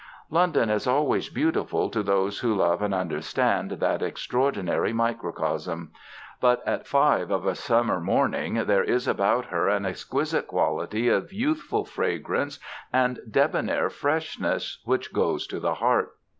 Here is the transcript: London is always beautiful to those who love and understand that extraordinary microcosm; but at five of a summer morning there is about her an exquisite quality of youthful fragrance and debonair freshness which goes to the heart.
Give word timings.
London 0.31 0.71
is 0.71 0.87
always 0.87 1.29
beautiful 1.29 1.87
to 1.91 2.01
those 2.01 2.39
who 2.39 2.55
love 2.55 2.81
and 2.81 2.91
understand 2.91 3.69
that 3.73 4.01
extraordinary 4.01 4.93
microcosm; 4.93 5.91
but 6.39 6.67
at 6.67 6.87
five 6.87 7.29
of 7.29 7.45
a 7.45 7.53
summer 7.53 7.99
morning 7.99 8.55
there 8.65 8.83
is 8.83 9.07
about 9.07 9.45
her 9.45 9.67
an 9.67 9.85
exquisite 9.85 10.47
quality 10.47 11.07
of 11.07 11.31
youthful 11.31 11.85
fragrance 11.85 12.57
and 12.91 13.19
debonair 13.29 13.91
freshness 13.91 14.81
which 14.85 15.13
goes 15.13 15.45
to 15.45 15.59
the 15.59 15.75
heart. 15.75 16.15